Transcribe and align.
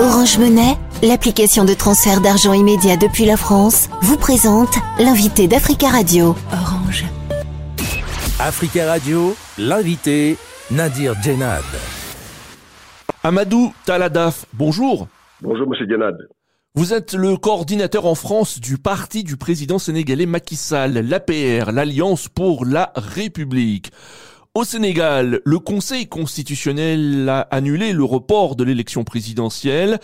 Orange 0.00 0.38
Monnaie, 0.38 0.76
l'application 1.04 1.64
de 1.64 1.72
transfert 1.72 2.20
d'argent 2.20 2.52
immédiat 2.52 2.96
depuis 2.96 3.26
la 3.26 3.36
France, 3.36 3.88
vous 4.02 4.16
présente 4.16 4.74
l'invité 4.98 5.46
d'Africa 5.46 5.88
Radio. 5.88 6.34
Orange. 6.52 7.04
Africa 8.40 8.88
Radio, 8.88 9.36
l'invité 9.56 10.36
Nadir 10.72 11.14
Djenad. 11.22 11.62
Amadou 13.22 13.72
Taladaf, 13.86 14.46
bonjour. 14.52 15.06
Bonjour 15.40 15.68
Monsieur 15.68 15.86
Djenad. 15.88 16.16
Vous 16.74 16.92
êtes 16.92 17.14
le 17.14 17.36
coordinateur 17.36 18.06
en 18.06 18.16
France 18.16 18.58
du 18.58 18.78
parti 18.78 19.22
du 19.22 19.36
président 19.36 19.78
sénégalais 19.78 20.26
Macky 20.26 20.56
Sall, 20.56 20.94
l'APR, 20.94 21.70
l'Alliance 21.70 22.26
pour 22.26 22.64
la 22.64 22.92
République. 22.96 23.92
Au 24.56 24.62
Sénégal, 24.62 25.40
le 25.44 25.58
Conseil 25.58 26.06
constitutionnel 26.06 27.28
a 27.28 27.40
annulé 27.50 27.92
le 27.92 28.04
report 28.04 28.54
de 28.54 28.62
l'élection 28.62 29.02
présidentielle. 29.02 29.98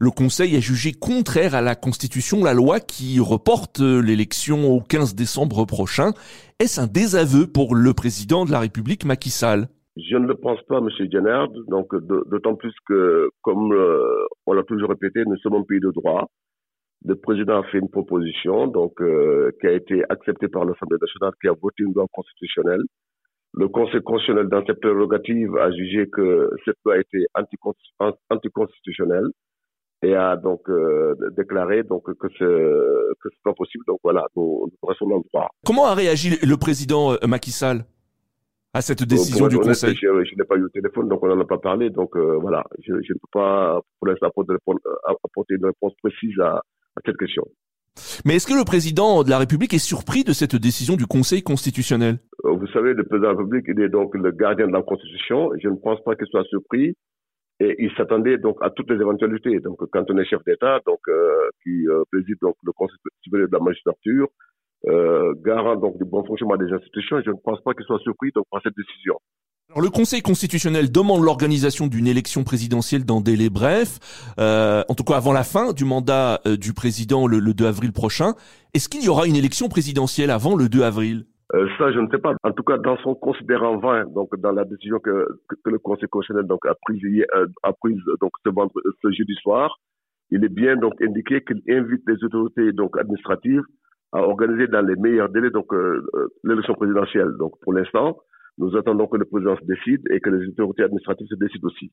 Le 0.00 0.10
Conseil 0.10 0.56
a 0.56 0.58
jugé 0.58 0.90
contraire 0.90 1.54
à 1.54 1.60
la 1.60 1.76
Constitution 1.76 2.42
la 2.42 2.52
loi 2.52 2.80
qui 2.80 3.20
reporte 3.20 3.78
l'élection 3.78 4.72
au 4.72 4.80
15 4.80 5.14
décembre 5.14 5.64
prochain. 5.66 6.10
Est-ce 6.58 6.80
un 6.80 6.88
désaveu 6.88 7.46
pour 7.46 7.76
le 7.76 7.94
président 7.94 8.44
de 8.44 8.50
la 8.50 8.58
République, 8.58 9.04
Macky 9.04 9.30
Sall? 9.30 9.68
Je 9.96 10.16
ne 10.16 10.26
le 10.26 10.34
pense 10.34 10.60
pas, 10.62 10.80
Monsieur 10.80 11.06
Jannard. 11.08 11.46
Donc, 11.68 11.94
d'autant 11.94 12.56
plus 12.56 12.74
que, 12.88 13.30
comme 13.42 13.72
euh, 13.72 14.26
on 14.46 14.52
l'a 14.52 14.64
toujours 14.64 14.88
répété, 14.88 15.22
nous 15.24 15.36
sommes 15.36 15.54
un 15.54 15.62
pays 15.62 15.78
de 15.78 15.92
droit. 15.92 16.26
Le 17.04 17.14
président 17.14 17.60
a 17.60 17.64
fait 17.70 17.78
une 17.78 17.88
proposition, 17.88 18.66
donc 18.66 19.00
euh, 19.00 19.52
qui 19.60 19.68
a 19.68 19.72
été 19.72 20.02
acceptée 20.08 20.48
par 20.48 20.64
l'Assemblée 20.64 20.98
nationale, 21.00 21.34
qui 21.40 21.46
a 21.46 21.52
voté 21.52 21.84
une 21.84 21.92
loi 21.94 22.06
constitutionnelle. 22.10 22.82
Le 23.54 23.68
Conseil 23.68 24.00
constitutionnel, 24.02 24.48
dans 24.48 24.64
ses 24.64 24.74
prérogatives, 24.74 25.56
a 25.56 25.70
jugé 25.72 26.08
que 26.08 26.50
cette 26.64 26.76
loi 26.84 26.98
était 26.98 27.26
anticonstitutionnelle 28.30 29.26
et 30.02 30.14
a 30.14 30.36
donc 30.36 30.68
euh, 30.68 31.14
déclaré 31.36 31.82
donc 31.82 32.04
que 32.04 32.28
ce 32.38 33.14
que 33.20 33.28
c'est 33.30 33.42
pas 33.44 33.52
possible. 33.52 33.84
Donc 33.86 34.00
voilà, 34.02 34.26
nous, 34.36 34.66
nous 34.70 34.88
restons 34.88 35.06
dans 35.06 35.18
le 35.18 35.22
droit. 35.32 35.50
Comment 35.64 35.86
a 35.86 35.94
réagi 35.94 36.38
le 36.44 36.56
président 36.56 37.12
euh, 37.12 37.26
Macky 37.26 37.50
Sall 37.50 37.84
à 38.74 38.80
cette 38.80 39.02
décision 39.04 39.48
du 39.48 39.58
Conseil? 39.58 39.94
Je, 39.94 40.24
je 40.24 40.34
n'ai 40.36 40.44
pas 40.44 40.56
eu 40.56 40.64
au 40.64 40.68
téléphone, 40.70 41.08
donc 41.08 41.22
on 41.22 41.28
n'en 41.28 41.40
a 41.40 41.44
pas 41.44 41.58
parlé. 41.58 41.90
Donc 41.90 42.16
euh, 42.16 42.38
voilà, 42.40 42.64
je, 42.80 42.94
je, 43.02 43.12
ne 43.12 43.18
peux 43.18 43.28
pas 43.32 43.80
pour 43.98 44.08
l'instant 44.08 44.28
apporter 44.28 45.54
une 45.54 45.66
réponse 45.66 45.92
précise 46.02 46.38
à, 46.40 46.56
à 46.96 47.00
cette 47.04 47.18
question. 47.18 47.44
Mais 48.24 48.36
est-ce 48.36 48.46
que 48.46 48.54
le 48.54 48.64
président 48.64 49.22
de 49.22 49.30
la 49.30 49.38
République 49.38 49.74
est 49.74 49.78
surpris 49.78 50.24
de 50.24 50.32
cette 50.32 50.56
décision 50.56 50.96
du 50.96 51.06
Conseil 51.06 51.42
constitutionnel? 51.42 52.18
Vous 52.62 52.68
savez, 52.68 52.94
le 52.94 53.02
président 53.02 53.30
de 53.30 53.32
la 53.32 53.38
République, 53.40 53.64
il 53.66 53.80
est 53.82 53.88
donc 53.88 54.14
le 54.14 54.30
gardien 54.30 54.68
de 54.68 54.72
la 54.72 54.82
Constitution. 54.82 55.50
Je 55.60 55.68
ne 55.68 55.74
pense 55.74 56.00
pas 56.04 56.14
qu'il 56.14 56.28
soit 56.28 56.44
surpris. 56.44 56.94
Et 57.58 57.74
il 57.80 57.90
s'attendait 57.96 58.38
donc 58.38 58.56
à 58.60 58.70
toutes 58.70 58.88
les 58.88 59.00
éventualités. 59.00 59.58
Donc, 59.58 59.78
quand 59.90 60.04
on 60.08 60.16
est 60.16 60.24
chef 60.24 60.44
d'État, 60.44 60.78
donc 60.86 61.00
euh, 61.08 61.48
qui 61.64 61.88
euh, 61.88 62.04
préside 62.12 62.36
donc 62.40 62.54
le 62.62 62.70
Conseil 62.70 62.96
de 63.26 63.48
la 63.50 63.58
magistrature, 63.58 64.28
euh, 64.86 65.34
garant 65.44 65.74
donc 65.74 65.98
du 65.98 66.04
bon 66.04 66.24
fonctionnement 66.24 66.56
des 66.56 66.72
institutions, 66.72 67.20
je 67.24 67.30
ne 67.30 67.36
pense 67.42 67.60
pas 67.62 67.74
qu'il 67.74 67.84
soit 67.84 67.98
surpris 67.98 68.30
donc 68.32 68.46
par 68.48 68.62
cette 68.62 68.76
décision. 68.76 69.16
Alors, 69.70 69.82
le 69.82 69.90
Conseil 69.90 70.22
constitutionnel 70.22 70.92
demande 70.92 71.24
l'organisation 71.24 71.88
d'une 71.88 72.06
élection 72.06 72.44
présidentielle 72.44 73.04
dans 73.04 73.20
délai 73.20 73.50
bref, 73.50 73.98
euh, 74.38 74.84
en 74.88 74.94
tout 74.94 75.04
cas 75.04 75.16
avant 75.16 75.32
la 75.32 75.44
fin 75.44 75.72
du 75.72 75.84
mandat 75.84 76.40
du 76.46 76.74
président 76.74 77.26
le, 77.26 77.40
le, 77.40 77.54
2 77.54 77.66
avril 77.66 77.92
prochain. 77.92 78.34
Est-ce 78.72 78.88
qu'il 78.88 79.02
y 79.02 79.08
aura 79.08 79.26
une 79.26 79.36
élection 79.36 79.68
présidentielle 79.68 80.30
avant 80.30 80.54
le 80.54 80.68
2 80.68 80.82
avril? 80.82 81.26
Euh, 81.54 81.68
Ça, 81.78 81.92
je 81.92 81.98
ne 81.98 82.08
sais 82.10 82.18
pas. 82.18 82.34
En 82.42 82.52
tout 82.52 82.62
cas, 82.62 82.78
dans 82.78 82.96
son 82.98 83.14
considérant 83.14 83.78
20, 83.78 84.12
donc 84.12 84.34
dans 84.38 84.52
la 84.52 84.64
décision 84.64 84.98
que, 84.98 85.26
que, 85.48 85.70
le 85.70 85.78
Conseil 85.78 86.08
constitutionnel 86.08 86.46
donc 86.46 86.64
a 86.66 86.74
prise, 86.74 87.02
euh, 87.34 87.46
a 87.62 87.72
prise 87.72 88.00
donc 88.20 88.32
ce, 88.44 88.50
vendredi, 88.50 88.88
ce 89.02 89.10
jeudi 89.10 89.34
soir, 89.42 89.78
il 90.30 90.44
est 90.44 90.54
bien 90.54 90.76
donc 90.76 90.94
indiqué 91.02 91.42
qu'il 91.42 91.62
invite 91.68 92.02
les 92.06 92.22
autorités 92.24 92.72
donc 92.72 92.98
administratives 92.98 93.62
à 94.12 94.20
organiser 94.22 94.66
dans 94.66 94.82
les 94.82 94.96
meilleurs 94.96 95.28
délais 95.28 95.50
donc 95.50 95.72
euh, 95.72 96.06
l'élection 96.44 96.74
présidentielle. 96.74 97.32
Donc 97.38 97.52
pour 97.62 97.72
l'instant, 97.72 98.18
nous 98.58 98.76
attendons 98.76 99.06
que 99.06 99.16
le 99.16 99.24
président 99.24 99.56
se 99.56 99.64
décide 99.64 100.02
et 100.10 100.20
que 100.20 100.30
les 100.30 100.48
autorités 100.48 100.84
administratives 100.84 101.26
se 101.28 101.34
décident 101.36 101.68
aussi. 101.68 101.92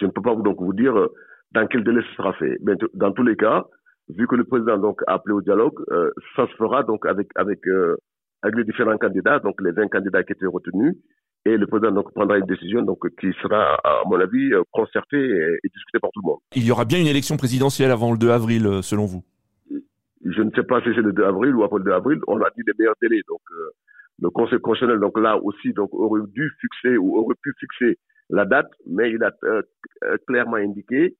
Je 0.00 0.06
ne 0.06 0.10
peux 0.10 0.22
pas 0.22 0.34
donc 0.34 0.60
vous 0.60 0.72
dire 0.72 0.96
euh, 0.96 1.08
dans 1.52 1.66
quel 1.66 1.84
délai 1.84 2.02
ce 2.02 2.14
sera 2.16 2.32
fait. 2.34 2.58
Mais 2.62 2.74
dans 2.94 3.12
tous 3.12 3.22
les 3.22 3.36
cas, 3.36 3.64
vu 4.08 4.26
que 4.26 4.34
le 4.34 4.44
président 4.44 4.78
donc 4.78 5.02
a 5.06 5.14
appelé 5.14 5.34
au 5.34 5.42
dialogue, 5.42 5.78
euh, 5.90 6.10
ça 6.36 6.46
se 6.46 6.54
fera 6.56 6.82
donc 6.82 7.06
avec 7.06 7.28
avec 7.36 7.66
euh, 7.66 7.96
avec 8.44 8.56
les 8.56 8.64
différents 8.64 8.98
candidats, 8.98 9.38
donc 9.40 9.60
les 9.60 9.72
20 9.72 9.88
candidats 9.88 10.22
qui 10.22 10.32
étaient 10.32 10.46
retenus, 10.46 10.94
et 11.46 11.56
le 11.56 11.66
président 11.66 11.92
donc 11.92 12.12
prendra 12.12 12.38
une 12.38 12.46
décision 12.46 12.82
donc 12.82 12.98
qui 13.18 13.32
sera 13.42 13.74
à 13.82 14.02
mon 14.06 14.20
avis 14.20 14.52
euh, 14.52 14.62
concertée 14.70 15.18
et, 15.18 15.58
et 15.64 15.68
discutée 15.74 15.98
par 16.00 16.10
tout 16.12 16.20
le 16.22 16.28
monde. 16.28 16.38
Il 16.54 16.64
y 16.64 16.70
aura 16.70 16.84
bien 16.84 17.00
une 17.00 17.06
élection 17.06 17.36
présidentielle 17.36 17.90
avant 17.90 18.12
le 18.12 18.18
2 18.18 18.30
avril, 18.30 18.66
euh, 18.66 18.82
selon 18.82 19.06
vous? 19.06 19.24
Je 19.70 20.40
ne 20.40 20.50
sais 20.52 20.62
pas 20.62 20.80
si 20.80 20.88
c'est 20.94 21.02
le 21.02 21.12
2 21.12 21.24
avril 21.24 21.54
ou 21.54 21.64
après 21.64 21.78
le 21.78 21.84
2 21.84 21.92
avril. 21.92 22.18
On 22.28 22.40
a 22.40 22.48
dit 22.56 22.62
les 22.66 22.72
meilleurs 22.78 22.96
délais, 23.00 23.22
donc. 23.28 23.40
Euh, 23.50 23.70
le 24.20 24.30
Conseil 24.30 24.60
constitutionnel, 24.60 25.00
donc 25.00 25.18
là 25.18 25.36
aussi, 25.42 25.72
donc 25.72 25.92
aurait 25.92 26.22
dû 26.28 26.48
fixer 26.60 26.96
ou 26.96 27.18
aurait 27.18 27.34
pu 27.42 27.52
fixer 27.58 27.98
la 28.30 28.44
date, 28.44 28.70
mais 28.86 29.10
il 29.10 29.22
a 29.22 29.32
euh, 29.44 29.62
clairement 30.26 30.56
indiqué 30.56 31.16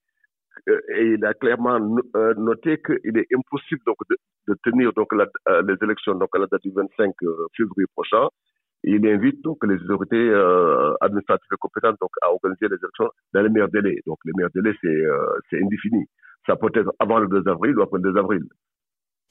et 0.67 1.15
il 1.15 1.25
a 1.25 1.35
clairement 1.35 1.79
euh, 2.17 2.35
noté 2.35 2.79
qu'il 2.79 3.19
est 3.19 3.27
impossible 3.35 3.81
donc 3.87 3.97
de, 4.09 4.55
tenir 4.65 4.93
donc 4.93 5.13
la, 5.13 5.27
les 5.63 5.77
élections 5.83 6.15
donc 6.15 6.29
à 6.35 6.39
la 6.39 6.47
date 6.47 6.63
du 6.63 6.73
25 6.73 7.13
février 7.57 7.87
prochain. 7.95 8.29
Il 8.83 9.07
invite 9.07 9.43
donc 9.43 9.59
les 9.65 9.77
autorités 9.85 10.31
administratives 11.01 11.49
et 11.53 11.57
compétentes 11.59 11.97
donc 12.01 12.11
à 12.23 12.31
organiser 12.31 12.69
les 12.69 12.77
élections 12.77 13.09
dans 13.33 13.43
les 13.43 13.49
meilleurs 13.49 13.71
délais. 13.71 14.01
Donc 14.07 14.19
les 14.25 14.33
meilleurs 14.37 14.53
délais 14.55 14.75
c'est 14.83 15.03
c'est 15.51 15.63
indéfini. 15.63 16.05
Ça 16.47 16.57
peut 16.57 16.71
être 16.75 16.93
avant 16.99 17.19
le 17.19 17.29
2 17.29 17.49
avril 17.49 17.79
ou 17.79 17.83
après 17.83 17.99
le 18.03 18.13
2 18.13 18.19
avril. 18.19 18.43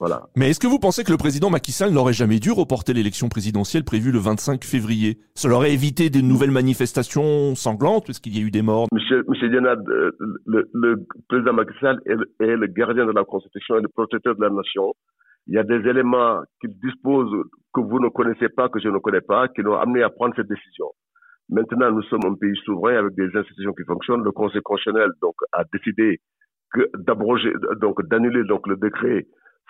Voilà. 0.00 0.22
Mais 0.36 0.50
est-ce 0.50 0.58
que 0.58 0.66
vous 0.66 0.80
pensez 0.80 1.04
que 1.04 1.12
le 1.12 1.16
président 1.16 1.50
Macky 1.50 1.70
Sall 1.70 1.92
n'aurait 1.92 2.12
jamais 2.12 2.40
dû 2.40 2.50
reporter 2.50 2.92
l'élection 2.92 3.28
présidentielle 3.28 3.84
prévue 3.84 4.10
le 4.10 4.18
25 4.18 4.64
février? 4.64 5.18
Cela 5.36 5.54
aurait 5.54 5.72
évité 5.72 6.10
de 6.10 6.20
nouvelles 6.20 6.50
manifestations 6.50 7.54
sanglantes, 7.54 8.04
puisqu'il 8.04 8.36
y 8.36 8.42
a 8.42 8.46
eu 8.46 8.50
des 8.50 8.62
morts. 8.62 8.88
Monsieur, 8.92 9.24
monsieur 9.28 9.48
Dianad, 9.48 9.78
le, 9.86 10.68
le, 10.72 11.06
président 11.28 11.52
Macky 11.52 11.74
Sall 11.80 12.00
est, 12.06 12.44
est, 12.44 12.56
le 12.56 12.66
gardien 12.66 13.06
de 13.06 13.12
la 13.12 13.24
Constitution 13.24 13.78
et 13.78 13.82
le 13.82 13.88
protecteur 13.88 14.34
de 14.34 14.42
la 14.42 14.50
nation. 14.50 14.94
Il 15.46 15.54
y 15.54 15.58
a 15.58 15.62
des 15.62 15.88
éléments 15.88 16.40
qu'il 16.60 16.70
dispose 16.82 17.30
que 17.72 17.80
vous 17.80 18.00
ne 18.00 18.08
connaissez 18.08 18.48
pas, 18.48 18.68
que 18.68 18.80
je 18.80 18.88
ne 18.88 18.98
connais 18.98 19.20
pas, 19.20 19.46
qui 19.48 19.62
l'ont 19.62 19.78
amené 19.78 20.02
à 20.02 20.10
prendre 20.10 20.34
cette 20.34 20.48
décision. 20.48 20.86
Maintenant, 21.50 21.92
nous 21.92 22.02
sommes 22.04 22.24
un 22.24 22.34
pays 22.34 22.56
souverain 22.64 22.96
avec 22.96 23.14
des 23.14 23.28
institutions 23.36 23.74
qui 23.74 23.84
fonctionnent. 23.84 24.24
Le 24.24 24.32
Conseil 24.32 24.62
constitutionnel 24.62 25.10
donc 25.20 25.34
a 25.52 25.62
décidé 25.72 26.20
d'abroger, 26.98 27.52
donc 27.80 28.02
d'annuler 28.08 28.42
donc 28.44 28.66
le 28.66 28.76
décret 28.76 29.26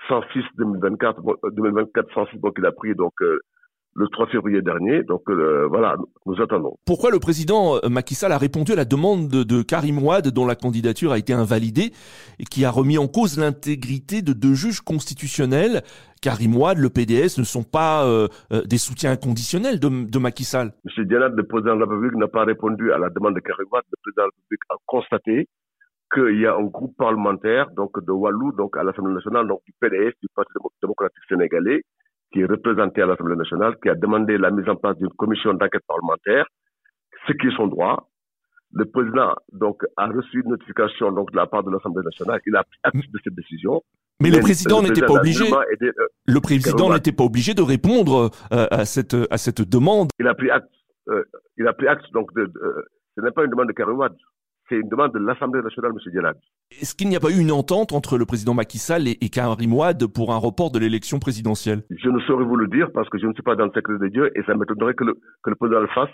106 0.08 0.42
2024, 0.58 1.20
2024 1.52 2.12
106 2.14 2.38
donc 2.38 2.54
il 2.58 2.66
a 2.66 2.72
pris 2.72 2.94
donc 2.94 3.12
euh, 3.22 3.38
le 3.94 4.08
3 4.08 4.26
février 4.28 4.62
dernier. 4.62 5.02
Donc 5.02 5.22
euh, 5.28 5.66
voilà, 5.68 5.96
nous 6.26 6.40
attendons. 6.40 6.76
Pourquoi 6.86 7.10
le 7.10 7.18
président 7.18 7.76
euh, 7.76 7.88
Macky 7.88 8.14
Sall 8.14 8.32
a 8.32 8.38
répondu 8.38 8.72
à 8.72 8.76
la 8.76 8.84
demande 8.84 9.28
de, 9.28 9.62
Karim 9.62 10.02
Ouad, 10.02 10.28
dont 10.28 10.46
la 10.46 10.56
candidature 10.56 11.12
a 11.12 11.18
été 11.18 11.32
invalidée 11.32 11.92
et 12.38 12.44
qui 12.44 12.64
a 12.64 12.70
remis 12.70 12.98
en 12.98 13.06
cause 13.08 13.38
l'intégrité 13.38 14.22
de 14.22 14.32
deux 14.32 14.54
juges 14.54 14.80
constitutionnels? 14.80 15.82
Karim 16.20 16.56
Ouad, 16.56 16.78
le 16.78 16.88
PDS 16.88 17.38
ne 17.38 17.44
sont 17.44 17.64
pas 17.64 18.06
euh, 18.06 18.28
des 18.64 18.78
soutiens 18.78 19.12
inconditionnels 19.12 19.78
de, 19.78 20.10
de 20.10 20.18
Macky 20.18 20.44
Sall. 20.44 20.72
Monsieur 20.84 21.04
Diallo, 21.04 21.28
le 21.28 21.46
président 21.46 21.74
de 21.74 21.80
la 21.80 21.86
République 21.86 22.16
n'a 22.16 22.28
pas 22.28 22.44
répondu 22.44 22.92
à 22.92 22.98
la 22.98 23.10
demande 23.10 23.34
de 23.34 23.40
Karim 23.40 23.66
Ouad. 23.70 23.82
Le 23.90 23.96
président 24.02 24.22
de 24.22 24.28
la 24.28 24.34
République 24.36 24.62
a 24.70 24.74
constaté 24.86 25.48
qu'il 26.14 26.40
y 26.40 26.46
a 26.46 26.54
un 26.54 26.64
groupe 26.64 26.96
parlementaire 26.96 27.70
donc 27.70 27.92
de 28.04 28.12
Wallou 28.12 28.52
donc 28.52 28.76
à 28.76 28.84
l'Assemblée 28.84 29.14
nationale 29.14 29.46
donc 29.48 29.60
du 29.66 29.72
PDS 29.80 30.12
du 30.22 30.28
Parti 30.34 30.52
démocratique 30.80 31.22
sénégalais 31.28 31.82
qui 32.32 32.40
est 32.40 32.46
représenté 32.46 33.02
à 33.02 33.06
l'Assemblée 33.06 33.36
nationale 33.36 33.76
qui 33.82 33.88
a 33.88 33.94
demandé 33.94 34.38
la 34.38 34.50
mise 34.50 34.68
en 34.68 34.76
place 34.76 34.96
d'une 34.96 35.10
commission 35.10 35.52
d'enquête 35.54 35.82
parlementaire 35.86 36.46
ce 37.26 37.32
qui 37.32 37.48
est 37.48 37.56
son 37.56 37.66
droit 37.66 38.08
le 38.72 38.84
président 38.86 39.34
donc 39.52 39.82
a 39.96 40.06
reçu 40.06 40.40
une 40.42 40.50
notification 40.50 41.12
donc 41.12 41.32
de 41.32 41.36
la 41.36 41.46
part 41.46 41.64
de 41.64 41.70
l'Assemblée 41.70 42.04
nationale 42.04 42.40
il 42.46 42.56
a 42.56 42.62
pris 42.62 42.78
acte 42.84 43.10
de 43.12 43.18
cette 43.22 43.34
décision 43.34 43.82
mais 44.20 44.30
le 44.30 44.40
président 44.40 44.80
n'était 44.80 45.00
pas 45.00 45.14
obligé. 45.14 45.44
Aidé, 45.44 45.86
euh, 45.86 46.06
le 46.26 46.40
président 46.40 46.92
n'était 46.92 47.10
pas 47.10 47.24
obligé 47.24 47.52
de 47.52 47.62
répondre 47.62 48.30
euh, 48.52 48.66
à 48.70 48.84
cette 48.84 49.16
à 49.28 49.38
cette 49.38 49.62
demande. 49.68 50.08
Il 50.20 50.28
a 50.28 50.34
pris 50.34 50.50
acte. 50.50 50.70
Euh, 51.08 51.24
il 51.58 51.66
a 51.66 51.72
pris 51.72 51.88
acte 51.88 52.04
donc 52.12 52.32
de. 52.32 52.46
de 52.46 52.86
ce 53.16 53.22
n'est 53.22 53.32
pas 53.32 53.44
une 53.44 53.50
demande 53.50 53.66
de 53.66 53.72
Karim 53.72 53.98
c'est 54.68 54.76
une 54.76 54.88
demande 54.88 55.12
de 55.12 55.18
l'Assemblée 55.18 55.62
nationale, 55.62 55.92
M. 55.92 56.12
Dialad. 56.12 56.36
Est-ce 56.70 56.94
qu'il 56.94 57.08
n'y 57.08 57.16
a 57.16 57.20
pas 57.20 57.30
eu 57.30 57.40
une 57.40 57.52
entente 57.52 57.92
entre 57.92 58.18
le 58.18 58.24
président 58.24 58.54
Macky 58.54 58.78
Sall 58.78 59.08
et, 59.08 59.18
et 59.20 59.28
Karim 59.28 59.74
pour 60.14 60.32
un 60.32 60.38
report 60.38 60.70
de 60.70 60.78
l'élection 60.78 61.18
présidentielle? 61.18 61.82
Je 61.90 62.08
ne 62.08 62.18
saurais 62.20 62.44
vous 62.44 62.56
le 62.56 62.68
dire 62.68 62.90
parce 62.92 63.08
que 63.08 63.18
je 63.18 63.26
ne 63.26 63.32
suis 63.34 63.42
pas 63.42 63.56
dans 63.56 63.66
le 63.66 63.72
secret 63.74 63.98
des 64.00 64.10
dieux 64.10 64.30
et 64.36 64.42
ça 64.44 64.54
m'étonnerait 64.54 64.94
que 64.94 65.04
le, 65.04 65.14
que 65.42 65.50
le 65.50 65.56
président 65.56 65.80
le 65.80 65.88
fasse, 65.88 66.10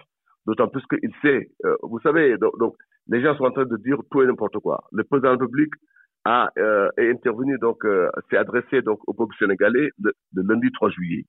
d'autant 0.47 0.69
plus 0.69 0.83
qu'il 0.87 1.13
sait. 1.23 1.51
Euh, 1.65 1.77
vous 1.83 2.01
savez, 2.01 2.37
donc, 2.39 2.59
donc, 2.59 2.75
les 3.09 3.23
gens 3.23 3.37
sont 3.37 3.45
en 3.45 3.53
train 3.53 3.67
de 3.67 3.77
dire 3.77 3.99
tout 4.11 4.23
et 4.23 4.27
n'importe 4.27 4.59
quoi. 4.59 4.85
Le 4.93 5.05
président 5.05 5.35
de 5.35 5.35
la 5.35 5.41
République 5.41 5.73
a 6.25 6.51
euh, 6.59 6.89
est 6.99 7.11
intervenu, 7.11 7.57
donc 7.59 7.85
euh, 7.85 8.09
s'est 8.29 8.37
adressé 8.37 8.83
donc 8.83 8.99
au 9.07 9.15
peuple 9.15 9.35
sénégalais 9.39 9.89
le, 10.03 10.13
le, 10.35 10.43
lundi 10.43 10.71
3 10.73 10.91
juillet 10.91 11.25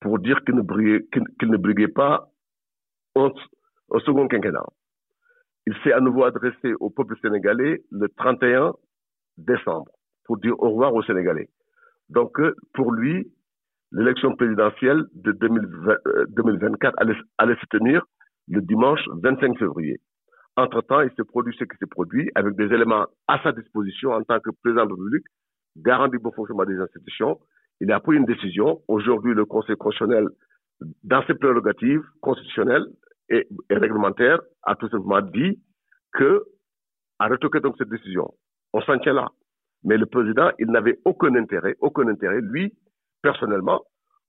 pour 0.00 0.18
dire 0.18 0.40
qu'il 0.44 0.56
ne 0.56 0.62
briguait, 0.62 1.06
qu'il, 1.12 1.22
qu'il 1.38 1.48
ne 1.48 1.56
briguait 1.56 1.88
pas 1.88 2.28
au, 3.14 3.30
au 3.90 4.00
second 4.00 4.26
quinquennat. 4.26 4.64
Il 5.66 5.74
s'est 5.82 5.92
à 5.92 6.00
nouveau 6.00 6.24
adressé 6.24 6.74
au 6.80 6.90
peuple 6.90 7.16
sénégalais 7.20 7.82
le 7.90 8.08
31 8.16 8.72
décembre 9.36 9.90
pour 10.24 10.38
dire 10.38 10.54
au 10.60 10.70
revoir 10.70 10.94
aux 10.94 11.02
Sénégalais. 11.02 11.48
Donc, 12.08 12.38
euh, 12.40 12.54
pour 12.74 12.92
lui, 12.92 13.32
l'élection 13.92 14.34
présidentielle 14.36 15.04
de 15.14 15.32
2024 15.32 16.94
euh, 16.94 16.96
allait, 16.98 17.14
allait, 17.38 17.56
se 17.56 17.66
tenir 17.66 18.04
le 18.48 18.60
dimanche 18.60 19.00
25 19.22 19.58
février. 19.58 20.00
Entre-temps, 20.56 21.00
il 21.02 21.10
s'est 21.16 21.24
produit 21.24 21.54
ce 21.58 21.64
qui 21.64 21.76
s'est 21.78 21.86
produit 21.86 22.30
avec 22.34 22.54
des 22.56 22.66
éléments 22.66 23.06
à 23.28 23.40
sa 23.42 23.52
disposition 23.52 24.10
en 24.10 24.22
tant 24.22 24.40
que 24.40 24.50
président 24.62 24.84
de 24.84 24.90
la 24.90 24.94
République, 24.94 25.26
garant 25.76 26.08
du 26.08 26.18
bon 26.18 26.32
fonctionnement 26.32 26.64
des 26.64 26.78
institutions. 26.78 27.38
Il 27.80 27.90
a 27.92 28.00
pris 28.00 28.16
une 28.16 28.24
décision. 28.26 28.82
Aujourd'hui, 28.88 29.34
le 29.34 29.44
Conseil 29.44 29.76
constitutionnel, 29.76 30.28
dans 31.04 31.24
ses 31.26 31.34
prérogatives 31.34 32.02
constitutionnelles 32.20 32.86
et, 33.30 33.46
réglementaires, 33.70 34.40
a 34.62 34.74
tout 34.76 34.88
simplement 34.88 35.20
dit 35.20 35.60
que, 36.12 36.44
a 37.18 37.28
retoqué 37.28 37.60
donc 37.60 37.76
cette 37.78 37.88
décision. 37.88 38.28
On 38.72 38.80
s'en 38.82 38.98
tient 38.98 39.12
là. 39.12 39.28
Mais 39.84 39.96
le 39.96 40.06
président, 40.06 40.50
il 40.58 40.66
n'avait 40.66 40.98
aucun 41.04 41.34
intérêt, 41.34 41.76
aucun 41.80 42.06
intérêt, 42.08 42.40
lui, 42.40 42.72
personnellement, 43.22 43.82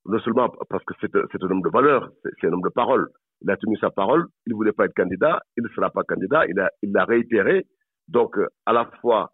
non 0.05 0.19
seulement 0.19 0.49
parce 0.69 0.83
que 0.85 0.93
c'est 1.01 1.15
un 1.15 1.49
homme 1.49 1.61
de 1.61 1.69
valeur, 1.69 2.09
c'est 2.23 2.47
un 2.47 2.53
homme 2.53 2.61
de 2.61 2.69
parole, 2.69 3.09
il 3.41 3.49
a 3.49 3.57
tenu 3.57 3.77
sa 3.77 3.89
parole, 3.89 4.27
il 4.45 4.51
ne 4.51 4.55
voulait 4.55 4.71
pas 4.71 4.85
être 4.85 4.93
candidat, 4.93 5.41
il 5.57 5.63
ne 5.63 5.69
sera 5.69 5.89
pas 5.89 6.03
candidat, 6.03 6.45
il 6.47 6.91
l'a 6.91 7.05
réitéré, 7.05 7.65
donc 8.07 8.37
à 8.65 8.73
la 8.73 8.89
fois 9.01 9.31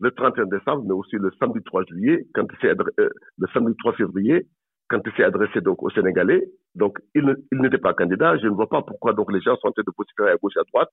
le 0.00 0.10
31 0.10 0.46
décembre, 0.46 0.84
mais 0.86 0.92
aussi 0.92 1.16
le 1.16 1.30
samedi 1.38 1.60
3 1.64 1.84
juillet, 1.84 2.26
quand 2.34 2.46
il 2.62 2.68
euh, 2.68 3.08
le 3.38 3.46
samedi 3.52 3.74
3 3.78 3.94
février, 3.94 4.46
quand 4.88 5.00
il 5.04 5.12
s'est 5.12 5.24
adressé 5.24 5.60
donc 5.60 5.82
aux 5.82 5.90
Sénégalais, 5.90 6.44
donc 6.74 6.98
il, 7.14 7.24
n'était 7.52 7.78
pas 7.78 7.94
candidat. 7.94 8.36
Je 8.38 8.46
ne 8.46 8.54
vois 8.54 8.68
pas 8.68 8.82
pourquoi 8.82 9.12
donc 9.12 9.32
les 9.32 9.40
gens 9.40 9.56
sont 9.56 9.68
en 9.68 9.72
train 9.72 9.82
de 9.86 9.92
positionner 9.96 10.30
à 10.30 10.36
gauche 10.36 10.52
et 10.56 10.60
à 10.60 10.64
droite 10.72 10.90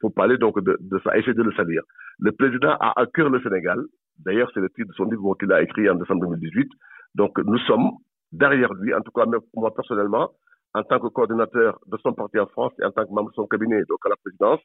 pour 0.00 0.14
parler 0.14 0.38
donc 0.38 0.58
de, 0.62 0.76
de 0.80 0.98
ça, 1.04 1.16
essayer 1.18 1.34
de 1.34 1.42
le 1.42 1.52
salir. 1.52 1.82
Le 2.18 2.32
président 2.32 2.76
a 2.80 2.98
à 3.00 3.06
cœur 3.06 3.28
le 3.28 3.40
Sénégal. 3.42 3.78
D'ailleurs, 4.18 4.50
c'est 4.54 4.60
le 4.60 4.68
titre 4.70 4.88
de 4.88 4.94
son 4.94 5.04
livre 5.04 5.34
qu'il 5.38 5.52
a 5.52 5.62
écrit 5.62 5.88
en 5.88 5.94
décembre 5.96 6.26
2018. 6.26 6.68
Donc 7.14 7.38
nous 7.44 7.58
sommes 7.60 7.90
derrière 8.32 8.72
lui, 8.74 8.94
en 8.94 9.00
tout 9.00 9.10
cas 9.12 9.24
moi 9.54 9.74
personnellement, 9.74 10.30
en 10.74 10.82
tant 10.84 11.00
que 11.00 11.08
coordinateur 11.08 11.78
de 11.86 11.96
son 11.98 12.12
parti 12.12 12.38
en 12.38 12.46
France 12.46 12.72
et 12.80 12.84
en 12.84 12.92
tant 12.92 13.04
que 13.04 13.12
membre 13.12 13.30
de 13.30 13.34
son 13.34 13.46
cabinet, 13.46 13.82
donc 13.88 13.98
à 14.06 14.10
la 14.10 14.16
présidence, 14.16 14.60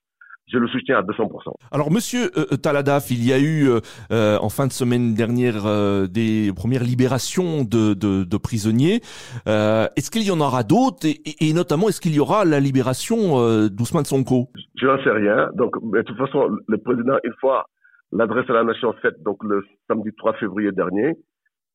je 0.47 0.57
le 0.57 0.68
soutiens 0.68 0.97
à 0.97 1.01
200%. 1.01 1.53
Alors, 1.71 1.92
Monsieur 1.92 2.25
euh, 2.38 2.45
euh, 2.51 2.57
Taladaf, 2.57 3.09
il 3.12 3.25
y 3.25 3.33
a 3.33 3.39
eu 3.39 3.68
euh, 4.12 4.38
en 4.39 4.50
fin 4.50 4.68
de 4.68 4.71
semaine 4.71 5.13
dernière 5.13 5.63
des 6.07 6.51
premières 6.56 6.83
libérations 6.83 7.63
de, 7.63 7.94
de, 7.94 8.24
de 8.24 8.38
prisonniers. 8.38 9.01
est-ce 9.45 10.12
qu'il 10.12 10.24
y 10.24 10.31
en 10.31 10.39
aura 10.39 10.63
d'autres 10.63 11.07
et, 11.07 11.50
et, 11.50 11.53
notamment 11.53 11.89
est-ce 11.89 12.01
qu'il 12.01 12.13
y 12.13 12.19
aura 12.19 12.45
la 12.45 12.59
libération 12.59 13.68
d'Ousmane 13.69 14.06
Sonko? 14.06 14.50
Je 14.75 14.86
n'en 14.86 15.03
sais 15.03 15.12
rien. 15.12 15.50
Donc, 15.56 15.74
de 15.92 16.01
toute 16.01 16.18
façon, 16.18 16.50
le 16.68 16.77
président, 16.77 17.18
une 17.24 17.33
fois 17.39 17.65
l'adresse 18.12 18.50
à 18.50 18.53
la 18.53 18.63
nation 18.63 18.94
faite, 19.01 19.21
donc 19.24 19.44
le 19.44 19.63
samedi 19.88 20.09
3 20.18 20.33
février 20.33 20.71
dernier, 20.71 21.13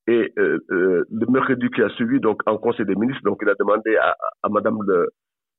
et 0.06 0.32
euh, 0.38 0.58
euh, 0.70 1.04
le 1.10 1.26
mercredi 1.30 1.68
qui 1.74 1.82
a 1.82 1.88
suivi, 1.90 2.20
donc 2.20 2.40
en 2.46 2.56
Conseil 2.56 2.86
des 2.86 2.94
ministres, 2.94 3.22
donc 3.24 3.38
il 3.42 3.48
a 3.48 3.54
demandé 3.58 3.96
à, 3.96 4.16
à 4.42 4.48
Madame 4.48 4.78
le, 4.86 5.08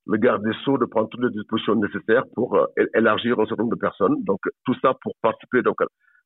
le 0.08 0.18
garde 0.18 0.44
des 0.44 0.54
Sceaux 0.64 0.78
de 0.78 0.86
prendre 0.86 1.10
toutes 1.10 1.24
les 1.24 1.30
dispositions 1.30 1.76
nécessaires 1.76 2.24
pour 2.36 2.56
euh, 2.56 2.66
élargir 2.96 3.40
un 3.40 3.46
certain 3.46 3.64
nombre 3.64 3.76
de 3.76 3.80
personnes. 3.80 4.24
Donc 4.24 4.40
tout 4.66 4.76
ça 4.82 4.94
pour 5.02 5.14
participer 5.22 5.62
donc 5.62 5.78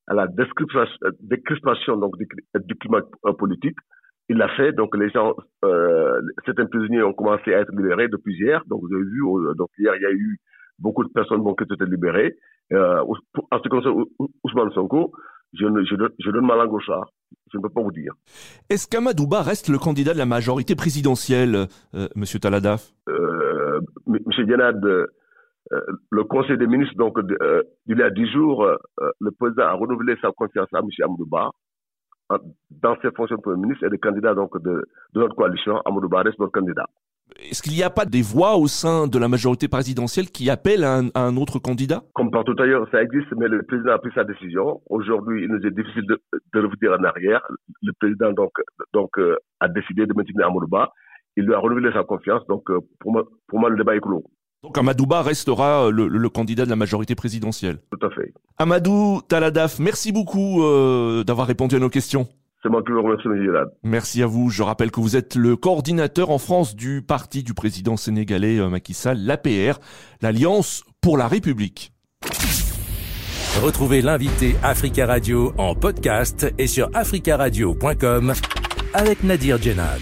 à 0.07 0.13
la 0.13 0.27
décrispation 0.27 1.97
donc 1.97 2.17
du, 2.17 2.27
du, 2.55 2.75
climat 2.75 3.01
politique. 3.37 3.77
Il 4.29 4.37
l'a 4.37 4.49
fait. 4.49 4.71
Donc 4.71 4.95
les 4.95 5.09
gens, 5.09 5.35
euh, 5.63 6.21
certains 6.45 6.65
prisonniers 6.65 7.03
ont 7.03 7.13
commencé 7.13 7.53
à 7.53 7.59
être 7.59 7.71
libérés 7.71 8.07
depuis 8.07 8.35
hier. 8.35 8.63
Donc 8.67 8.81
vous 8.81 8.93
avez 8.93 9.03
vu, 9.03 9.21
donc 9.57 9.69
hier 9.77 9.95
il 9.95 10.01
y 10.01 10.05
a 10.05 10.11
eu 10.11 10.39
beaucoup 10.79 11.03
de 11.03 11.09
personnes 11.09 11.43
donc, 11.43 11.57
qui 11.57 11.71
ont 11.71 11.75
été 11.75 11.85
libérées. 11.85 12.35
Euh, 12.73 13.01
en 13.01 13.57
ce 13.57 13.61
qui 13.61 13.69
concerne 13.69 14.03
Ousmane 14.43 14.71
Sonko, 14.71 15.13
je, 15.53 15.65
je, 15.65 15.95
je, 16.19 16.31
donne 16.31 16.45
ma 16.45 16.55
langue 16.55 16.73
au 16.73 16.79
chat. 16.79 17.01
Je 17.53 17.57
ne 17.57 17.63
peux 17.63 17.69
pas 17.69 17.81
vous 17.81 17.91
dire. 17.91 18.13
Est-ce 18.69 18.87
qu'Amadouba 18.87 19.41
reste 19.41 19.69
le 19.69 19.77
candidat 19.77 20.13
de 20.13 20.17
la 20.17 20.25
majorité 20.25 20.75
présidentielle, 20.75 21.67
euh, 21.93 22.07
Monsieur 22.15 22.39
Taladaf 22.39 22.91
euh, 23.07 23.44
Monsieur 24.07 24.45
Yanad, 24.45 24.83
euh, 24.85 25.07
le 26.11 26.23
Conseil 26.23 26.57
des 26.57 26.67
ministres, 26.67 26.95
donc, 26.95 27.17
euh, 27.17 27.63
il 27.87 27.97
y 27.97 28.01
a 28.01 28.09
dix 28.09 28.29
jours, 28.31 28.63
euh, 28.63 28.77
le 29.19 29.31
président 29.31 29.63
a 29.63 29.73
renouvelé 29.73 30.15
sa 30.21 30.31
confiance 30.31 30.67
à 30.73 30.81
Monsieur 30.81 31.05
Amadouba 31.05 31.51
dans 32.71 32.95
ses 33.03 33.11
fonctions 33.11 33.35
de 33.35 33.41
Premier 33.41 33.61
ministre 33.61 33.85
et 33.85 33.89
le 33.89 33.97
candidat 33.97 34.33
donc, 34.33 34.59
de, 34.63 34.87
de 35.13 35.19
notre 35.19 35.35
coalition. 35.35 35.79
Amadouba 35.85 36.21
reste 36.21 36.39
notre 36.39 36.51
candidat. 36.51 36.87
Est-ce 37.39 37.61
qu'il 37.61 37.73
n'y 37.73 37.83
a 37.83 37.89
pas 37.89 38.05
des 38.05 38.21
voix 38.21 38.55
au 38.55 38.67
sein 38.67 39.07
de 39.07 39.17
la 39.19 39.27
majorité 39.27 39.67
présidentielle 39.67 40.29
qui 40.29 40.49
appellent 40.49 40.83
à 40.83 41.01
un, 41.15 41.37
autre 41.37 41.59
candidat? 41.59 42.03
Comme 42.13 42.31
partout 42.31 42.55
ailleurs, 42.59 42.87
ça 42.91 43.01
existe, 43.01 43.27
mais 43.35 43.47
le 43.47 43.63
président 43.63 43.91
a 43.91 43.97
pris 43.97 44.11
sa 44.13 44.23
décision. 44.23 44.81
Aujourd'hui, 44.89 45.43
il 45.43 45.49
nous 45.49 45.65
est 45.65 45.71
difficile 45.71 46.05
de, 46.05 46.19
revenir 46.53 46.97
en 46.99 47.03
arrière. 47.03 47.41
Le 47.81 47.91
président 47.99 48.31
donc, 48.31 48.51
donc 48.93 49.17
euh, 49.17 49.35
a 49.59 49.67
décidé 49.67 50.05
de 50.05 50.13
maintenir 50.13 50.47
Amadouba. 50.47 50.91
Il 51.37 51.45
lui 51.45 51.53
a 51.53 51.59
renouvelé 51.59 51.91
sa 51.93 52.03
confiance. 52.03 52.45
Donc, 52.47 52.69
euh, 52.69 52.79
pour 52.99 53.11
moi, 53.11 53.23
pour 53.47 53.59
moi 53.59 53.69
le 53.69 53.77
débat 53.77 53.95
est 53.95 53.99
clos. 54.01 54.23
Donc 54.63 54.79
Amadouba 54.79 55.21
restera 55.21 55.91
le, 55.91 56.29
candidat 56.29 56.65
de 56.65 56.71
la 56.71 56.75
majorité 56.75 57.13
présidentielle. 57.13 57.77
Tout 57.91 58.03
à 58.03 58.09
fait. 58.09 58.33
Amadou 58.57 59.21
Taladaf, 59.27 59.77
merci 59.77 60.11
beaucoup 60.11 60.63
euh, 60.63 61.23
d'avoir 61.23 61.45
répondu 61.45 61.75
à 61.75 61.79
nos 61.79 61.89
questions. 61.89 62.27
C'est 62.63 62.69
moi 62.69 62.81
qui 62.81 62.91
vous 62.91 63.03
remercie, 63.03 63.27
Merci 63.83 64.23
à 64.23 64.25
vous. 64.25 64.49
Je 64.49 64.63
rappelle 64.63 64.89
que 64.89 64.99
vous 64.99 65.15
êtes 65.15 65.35
le 65.35 65.55
coordinateur 65.55 66.31
en 66.31 66.39
France 66.39 66.75
du 66.75 67.03
parti 67.03 67.43
du 67.43 67.53
président 67.53 67.95
sénégalais 67.95 68.57
euh, 68.57 68.67
Macky 68.67 68.95
Sall, 68.95 69.19
l'APR, 69.19 69.77
l'Alliance 70.23 70.83
pour 70.99 71.15
la 71.15 71.27
République. 71.27 71.91
Retrouvez 73.63 74.01
l'invité 74.01 74.55
Africa 74.63 75.05
Radio 75.05 75.53
en 75.59 75.75
podcast 75.75 76.51
et 76.57 76.65
sur 76.65 76.89
africaradio.com 76.95 78.33
avec 78.95 79.23
Nadir 79.23 79.61
Djenad. 79.61 80.01